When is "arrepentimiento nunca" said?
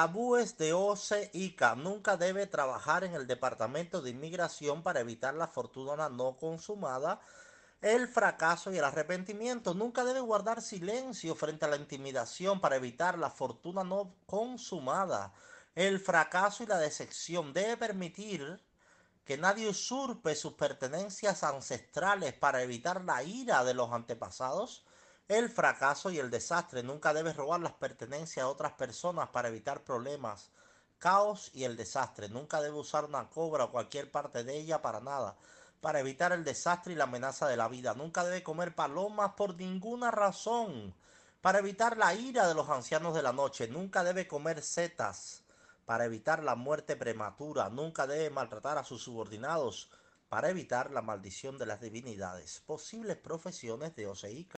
8.84-10.02